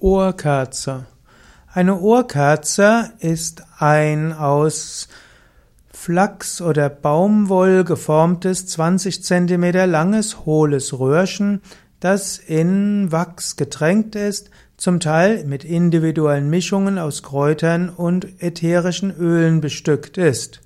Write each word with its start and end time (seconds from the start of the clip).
Ohrkerze. 0.00 1.04
Eine 1.72 2.00
Ohrkerze 2.00 3.12
ist 3.20 3.62
ein 3.78 4.32
aus 4.32 5.08
Flachs 5.92 6.62
oder 6.62 6.88
Baumwoll 6.88 7.84
geformtes 7.84 8.66
20 8.66 9.22
cm 9.22 9.90
langes 9.90 10.46
hohles 10.46 10.98
Röhrchen, 10.98 11.60
das 12.00 12.38
in 12.38 13.12
Wachs 13.12 13.56
getränkt 13.56 14.16
ist, 14.16 14.50
zum 14.78 14.98
Teil 14.98 15.44
mit 15.44 15.64
individuellen 15.64 16.48
Mischungen 16.48 16.98
aus 16.98 17.22
Kräutern 17.22 17.90
und 17.90 18.42
ätherischen 18.42 19.14
Ölen 19.14 19.60
bestückt 19.60 20.16
ist. 20.16 20.62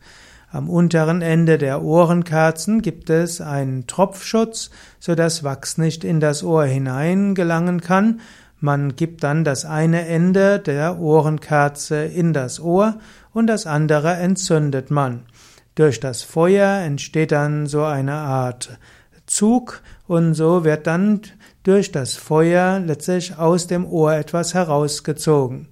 Am 0.52 0.70
unteren 0.70 1.20
Ende 1.20 1.58
der 1.58 1.82
Ohrenkerzen 1.82 2.80
gibt 2.80 3.10
es 3.10 3.40
einen 3.40 3.88
Tropfschutz, 3.88 4.70
so 5.00 5.16
dass 5.16 5.42
Wachs 5.42 5.78
nicht 5.78 6.04
in 6.04 6.20
das 6.20 6.44
Ohr 6.44 6.64
hineingelangen 6.64 7.80
kann. 7.80 8.20
Man 8.64 8.96
gibt 8.96 9.24
dann 9.24 9.44
das 9.44 9.66
eine 9.66 10.08
Ende 10.08 10.58
der 10.58 10.98
Ohrenkerze 10.98 12.02
in 12.02 12.32
das 12.32 12.60
Ohr 12.60 12.98
und 13.34 13.46
das 13.46 13.66
andere 13.66 14.14
entzündet 14.14 14.90
man. 14.90 15.26
Durch 15.74 16.00
das 16.00 16.22
Feuer 16.22 16.78
entsteht 16.78 17.32
dann 17.32 17.66
so 17.66 17.84
eine 17.84 18.14
Art 18.14 18.78
Zug 19.26 19.82
und 20.06 20.32
so 20.32 20.64
wird 20.64 20.86
dann 20.86 21.20
durch 21.62 21.92
das 21.92 22.14
Feuer 22.14 22.80
letztlich 22.80 23.36
aus 23.36 23.66
dem 23.66 23.84
Ohr 23.84 24.14
etwas 24.14 24.54
herausgezogen. 24.54 25.68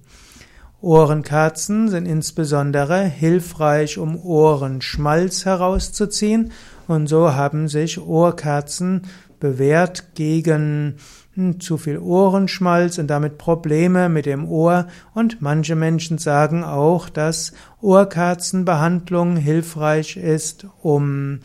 Ohrenkerzen 0.79 1.89
sind 1.89 2.05
insbesondere 2.05 3.05
hilfreich, 3.05 3.97
um 3.97 4.23
Ohrenschmalz 4.23 5.45
herauszuziehen, 5.45 6.51
und 6.87 7.07
so 7.07 7.33
haben 7.33 7.69
sich 7.69 7.99
Ohrkerzen 7.99 9.01
bewährt 9.39 10.13
gegen 10.13 10.97
zu 11.59 11.77
viel 11.77 11.97
Ohrenschmalz 11.97 12.97
und 12.97 13.07
damit 13.07 13.37
Probleme 13.37 14.09
mit 14.09 14.25
dem 14.25 14.47
Ohr. 14.47 14.87
Und 15.13 15.41
manche 15.41 15.75
Menschen 15.75 16.17
sagen 16.17 16.63
auch, 16.63 17.09
dass 17.09 17.53
Ohrkerzenbehandlung 17.81 19.35
hilfreich 19.35 20.17
ist, 20.17 20.67
um 20.81 21.39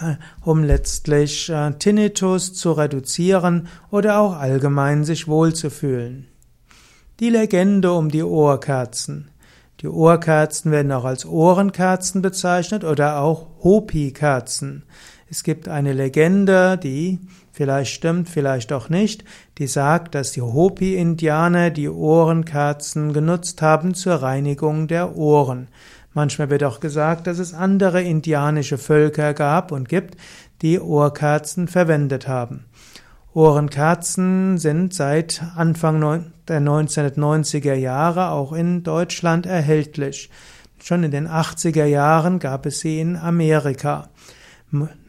äh, 0.00 0.16
um 0.44 0.64
letztlich 0.64 1.48
äh, 1.48 1.72
Tinnitus 1.78 2.54
zu 2.54 2.72
reduzieren 2.72 3.68
oder 3.90 4.18
auch 4.18 4.36
allgemein 4.36 5.04
sich 5.04 5.28
wohlzufühlen. 5.28 6.26
Die 7.20 7.30
Legende 7.30 7.92
um 7.92 8.10
die 8.10 8.22
Ohrkerzen. 8.22 9.30
Die 9.80 9.88
Ohrkerzen 9.88 10.70
werden 10.72 10.92
auch 10.92 11.04
als 11.04 11.26
Ohrenkerzen 11.26 12.22
bezeichnet 12.22 12.84
oder 12.84 13.20
auch 13.20 13.48
Hopi-Kerzen. 13.62 14.84
Es 15.32 15.44
gibt 15.44 15.66
eine 15.66 15.94
Legende, 15.94 16.76
die 16.76 17.18
vielleicht 17.52 17.94
stimmt, 17.94 18.28
vielleicht 18.28 18.70
auch 18.70 18.90
nicht, 18.90 19.24
die 19.56 19.66
sagt, 19.66 20.14
dass 20.14 20.32
die 20.32 20.42
Hopi-Indianer 20.42 21.70
die 21.70 21.88
Ohrenkerzen 21.88 23.14
genutzt 23.14 23.62
haben 23.62 23.94
zur 23.94 24.16
Reinigung 24.16 24.88
der 24.88 25.16
Ohren. 25.16 25.68
Manchmal 26.12 26.50
wird 26.50 26.64
auch 26.64 26.80
gesagt, 26.80 27.26
dass 27.26 27.38
es 27.38 27.54
andere 27.54 28.02
indianische 28.02 28.76
Völker 28.76 29.32
gab 29.32 29.72
und 29.72 29.88
gibt, 29.88 30.18
die 30.60 30.78
Ohrkerzen 30.78 31.66
verwendet 31.66 32.28
haben. 32.28 32.66
Ohrenkerzen 33.32 34.58
sind 34.58 34.92
seit 34.92 35.42
Anfang 35.56 36.30
der 36.46 36.60
1990er 36.60 37.72
Jahre 37.72 38.28
auch 38.32 38.52
in 38.52 38.82
Deutschland 38.82 39.46
erhältlich. 39.46 40.28
Schon 40.78 41.04
in 41.04 41.10
den 41.10 41.26
80er 41.26 41.86
Jahren 41.86 42.38
gab 42.38 42.66
es 42.66 42.80
sie 42.80 43.00
in 43.00 43.16
Amerika. 43.16 44.10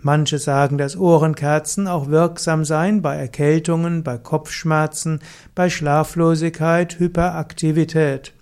Manche 0.02 0.39
sagen, 0.39 0.78
dass 0.78 0.97
Ohrenkerzen 0.97 1.88
auch 1.88 2.09
wirksam 2.09 2.66
seien 2.66 3.02
bei 3.02 3.16
Erkältungen, 3.16 4.03
bei 4.03 4.17
Kopfschmerzen, 4.17 5.22
bei 5.55 5.70
Schlaflosigkeit, 5.70 7.00
Hyperaktivität. 7.00 8.33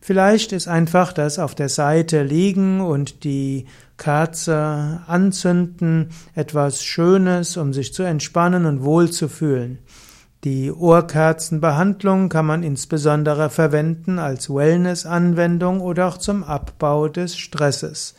Vielleicht 0.00 0.52
ist 0.52 0.66
einfach 0.66 1.12
das 1.12 1.38
auf 1.38 1.54
der 1.54 1.68
Seite 1.68 2.24
liegen 2.24 2.80
und 2.80 3.22
die 3.22 3.66
Kerze 3.98 5.00
anzünden 5.06 6.08
etwas 6.34 6.82
Schönes, 6.82 7.56
um 7.56 7.72
sich 7.72 7.94
zu 7.94 8.02
entspannen 8.02 8.66
und 8.66 8.82
wohlzufühlen. 8.82 9.78
Die 10.44 10.72
Ohrkerzenbehandlung 10.72 12.28
kann 12.28 12.46
man 12.46 12.62
insbesondere 12.62 13.50
verwenden 13.50 14.18
als 14.18 14.48
Wellness-Anwendung 14.48 15.80
oder 15.80 16.08
auch 16.08 16.18
zum 16.18 16.42
Abbau 16.42 17.08
des 17.08 17.36
Stresses. 17.36 18.14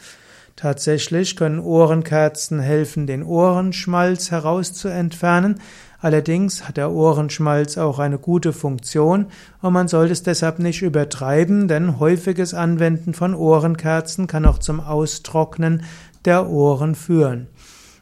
Tatsächlich 0.60 1.38
können 1.38 1.62
Ohrenkerzen 1.62 2.60
helfen, 2.60 3.08
den 3.08 3.24
Ohrenschmalz 3.24 4.30
herauszuentfernen, 4.30 5.62
Allerdings 6.02 6.66
hat 6.66 6.78
der 6.78 6.92
Ohrenschmalz 6.92 7.78
auch 7.78 8.00
eine 8.00 8.18
gute 8.18 8.54
Funktion 8.54 9.26
und 9.62 9.74
man 9.74 9.90
sollte 9.90 10.14
es 10.14 10.24
deshalb 10.24 10.60
nicht 10.60 10.82
übertreiben, 10.82 11.68
denn 11.68 12.00
häufiges 12.00 12.54
Anwenden 12.54 13.14
von 13.14 13.34
Ohrenkerzen 13.34 14.26
kann 14.26 14.46
auch 14.46 14.60
zum 14.60 14.80
Austrocknen 14.80 15.84
der 16.24 16.50
Ohren 16.50 16.96
führen. 16.96 17.48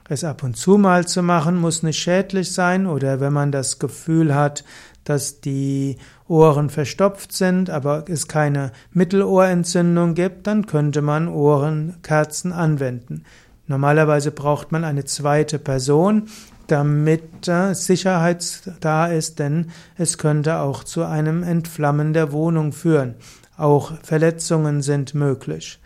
Es 0.10 0.24
ab 0.24 0.44
und 0.44 0.56
zu 0.56 0.78
mal 0.78 1.06
zu 1.06 1.22
machen 1.22 1.58
muss 1.58 1.84
nicht 1.84 2.00
schädlich 2.00 2.54
sein 2.54 2.88
oder 2.88 3.20
wenn 3.20 3.34
man 3.34 3.52
das 3.52 3.78
Gefühl 3.78 4.34
hat, 4.34 4.64
dass 5.04 5.42
die 5.42 5.98
Ohren 6.28 6.70
verstopft 6.70 7.34
sind, 7.34 7.70
aber 7.70 8.06
es 8.08 8.28
keine 8.28 8.72
Mittelohrentzündung 8.92 10.16
gibt, 10.16 10.48
dann 10.48 10.66
könnte 10.66 11.02
man 11.02 11.28
Ohrenkerzen 11.28 12.52
anwenden. 12.52 13.24
Normalerweise 13.68 14.32
braucht 14.32 14.72
man 14.72 14.84
eine 14.84 15.06
zweite 15.06 15.60
Person, 15.60 16.30
damit 16.68 17.48
äh, 17.48 17.74
Sicherheit 17.74 18.46
da 18.80 19.08
ist, 19.08 19.40
denn 19.40 19.72
es 19.98 20.18
könnte 20.18 20.60
auch 20.60 20.84
zu 20.84 21.04
einem 21.04 21.44
Entflammen 21.44 22.14
der 22.14 22.32
Wohnung 22.32 22.72
führen. 22.72 23.16
Auch 23.58 23.94
Verletzungen 24.04 24.82
sind 24.82 25.14
möglich. 25.16 25.80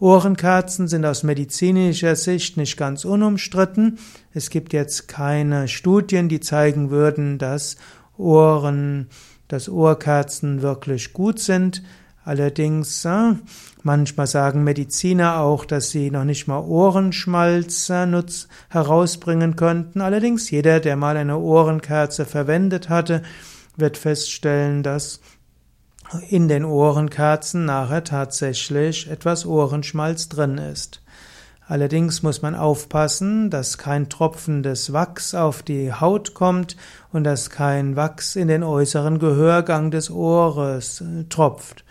Ohrenkerzen 0.00 0.88
sind 0.88 1.04
aus 1.04 1.22
medizinischer 1.22 2.16
Sicht 2.16 2.56
nicht 2.56 2.76
ganz 2.76 3.04
unumstritten. 3.04 3.98
Es 4.32 4.50
gibt 4.50 4.72
jetzt 4.72 5.06
keine 5.08 5.68
Studien, 5.68 6.28
die 6.28 6.40
zeigen 6.40 6.90
würden, 6.90 7.38
dass 7.38 7.76
Ohren, 8.16 9.08
dass 9.48 9.68
Ohrkerzen 9.68 10.62
wirklich 10.62 11.12
gut 11.12 11.38
sind. 11.38 11.82
Allerdings, 12.24 13.04
äh, 13.04 13.34
manchmal 13.82 14.26
sagen 14.26 14.64
Mediziner 14.64 15.40
auch, 15.40 15.66
dass 15.66 15.90
sie 15.90 16.10
noch 16.10 16.24
nicht 16.24 16.48
mal 16.48 16.60
Ohrenschmalz 16.60 17.90
äh, 17.90 18.22
herausbringen 18.70 19.56
könnten. 19.56 20.00
Allerdings, 20.00 20.50
jeder, 20.50 20.80
der 20.80 20.96
mal 20.96 21.18
eine 21.18 21.38
Ohrenkerze 21.38 22.24
verwendet 22.24 22.88
hatte, 22.88 23.22
wird 23.76 23.98
feststellen, 23.98 24.82
dass 24.82 25.20
in 26.28 26.48
den 26.48 26.64
Ohrenkerzen 26.64 27.64
nachher 27.64 28.04
tatsächlich 28.04 29.10
etwas 29.10 29.46
Ohrenschmalz 29.46 30.28
drin 30.28 30.58
ist. 30.58 31.00
Allerdings 31.66 32.22
muss 32.22 32.42
man 32.42 32.54
aufpassen, 32.54 33.48
dass 33.48 33.78
kein 33.78 34.10
tropfendes 34.10 34.92
Wachs 34.92 35.34
auf 35.34 35.62
die 35.62 35.92
Haut 35.92 36.34
kommt 36.34 36.76
und 37.10 37.24
dass 37.24 37.48
kein 37.48 37.96
Wachs 37.96 38.36
in 38.36 38.48
den 38.48 38.62
äußeren 38.62 39.18
Gehörgang 39.18 39.90
des 39.90 40.10
Ohres 40.10 41.00
äh, 41.00 41.24
tropft. 41.24 41.84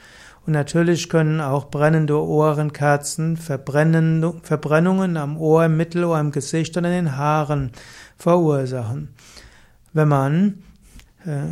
Und 0.45 0.53
natürlich 0.53 1.09
können 1.09 1.41
auch 1.41 1.71
brennende 1.71 2.21
Ohrenkerzen 2.21 3.37
Verbrennungen 3.37 5.17
am 5.17 5.37
Ohr, 5.37 5.65
im 5.65 5.77
Mittelohr, 5.77 6.19
im 6.19 6.31
Gesicht 6.31 6.75
und 6.77 6.83
in 6.83 6.91
den 6.91 7.17
Haaren 7.17 7.71
verursachen. 8.17 9.15
Wenn 9.93 10.09
man 10.09 10.63
äh, 11.25 11.45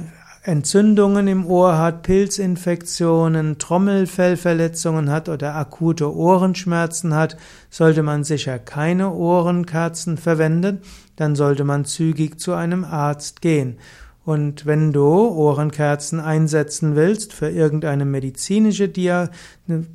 Entzündungen 0.44 1.28
im 1.28 1.46
Ohr 1.46 1.78
hat, 1.78 2.02
Pilzinfektionen, 2.02 3.60
Trommelfellverletzungen 3.60 5.12
hat 5.12 5.30
oder 5.30 5.56
akute 5.56 6.16
Ohrenschmerzen 6.16 7.14
hat, 7.14 7.38
sollte 7.70 8.02
man 8.02 8.24
sicher 8.24 8.58
keine 8.58 9.14
Ohrenkerzen 9.14 10.18
verwenden, 10.18 10.80
dann 11.16 11.36
sollte 11.36 11.64
man 11.64 11.86
zügig 11.86 12.40
zu 12.40 12.54
einem 12.54 12.84
Arzt 12.84 13.44
gehen. 13.44 13.78
Und 14.26 14.66
wenn 14.66 14.92
du 14.92 15.06
Ohrenkerzen 15.06 16.20
einsetzen 16.20 16.96
willst 16.96 17.34
für 17.34 17.50
irgendeine 17.50 18.06
medizinische, 18.06 18.90
Dia 18.90 19.30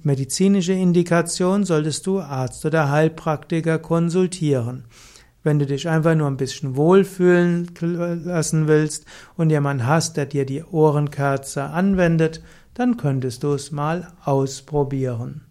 medizinische 0.05 0.75
Indikation, 0.75 1.65
solltest 1.65 2.06
du 2.06 2.21
Arzt 2.21 2.65
oder 2.65 2.91
Heilpraktiker 2.91 3.81
konsultieren. 3.81 4.85
Wenn 5.47 5.61
du 5.61 5.67
dich 5.67 5.89
einfach 5.89 6.17
nur 6.17 6.27
ein 6.27 6.37
bisschen 6.37 6.75
wohlfühlen 6.75 7.71
lassen 8.25 8.67
willst 8.67 9.05
und 9.37 9.51
jemand 9.51 9.87
hast, 9.87 10.17
der 10.17 10.27
dir 10.27 10.45
die 10.45 10.65
Ohrenkerze 10.65 11.63
anwendet, 11.63 12.43
dann 12.75 12.97
könntest 12.97 13.45
du 13.45 13.53
es 13.53 13.71
mal 13.71 14.09
ausprobieren. 14.25 15.43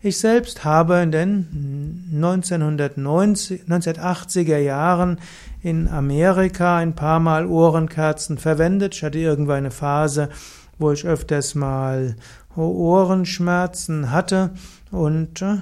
Ich 0.00 0.16
selbst 0.16 0.64
habe 0.64 0.94
in 1.02 1.12
den 1.12 2.08
1990, 2.14 3.64
1980er 3.64 4.56
Jahren 4.56 5.18
in 5.60 5.88
Amerika 5.88 6.78
ein 6.78 6.94
paar 6.94 7.20
Mal 7.20 7.44
Ohrenkerzen 7.44 8.38
verwendet. 8.38 8.94
Ich 8.94 9.02
hatte 9.04 9.18
irgendwann 9.18 9.58
eine 9.58 9.70
Phase, 9.72 10.30
wo 10.78 10.90
ich 10.90 11.04
öfters 11.04 11.54
mal 11.54 12.16
Ohrenschmerzen 12.56 14.10
hatte 14.10 14.54
und 14.90 15.42
äh, 15.42 15.58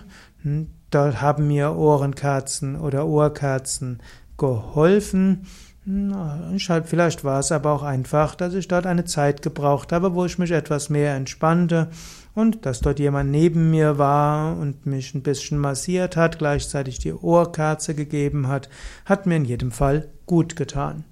dort 0.94 1.20
haben 1.20 1.48
mir 1.48 1.76
Ohrenkerzen 1.76 2.80
oder 2.80 3.06
Ohrkerzen 3.06 4.00
geholfen. 4.36 5.46
Vielleicht 5.86 7.24
war 7.24 7.40
es 7.40 7.52
aber 7.52 7.72
auch 7.72 7.82
einfach, 7.82 8.34
dass 8.34 8.54
ich 8.54 8.68
dort 8.68 8.86
eine 8.86 9.04
Zeit 9.04 9.42
gebraucht 9.42 9.92
habe, 9.92 10.14
wo 10.14 10.24
ich 10.24 10.38
mich 10.38 10.50
etwas 10.50 10.88
mehr 10.88 11.14
entspannte 11.14 11.88
und 12.34 12.64
dass 12.64 12.80
dort 12.80 12.98
jemand 12.98 13.30
neben 13.30 13.70
mir 13.70 13.98
war 13.98 14.56
und 14.56 14.86
mich 14.86 15.14
ein 15.14 15.22
bisschen 15.22 15.58
massiert 15.58 16.16
hat, 16.16 16.38
gleichzeitig 16.38 16.98
die 17.00 17.12
Ohrkerze 17.12 17.94
gegeben 17.94 18.48
hat, 18.48 18.70
hat 19.04 19.26
mir 19.26 19.36
in 19.36 19.44
jedem 19.44 19.72
Fall 19.72 20.08
gut 20.24 20.56
getan. 20.56 21.04